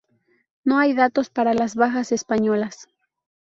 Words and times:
No 0.63 0.79
hay 0.79 0.95
datos 0.95 1.29
para 1.29 1.53
las 1.53 1.75
bajas 1.75 2.11
españolas. 2.11 2.87